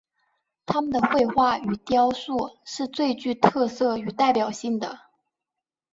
[0.65, 4.99] 他们的绘画与雕塑是最具特色与代表性的。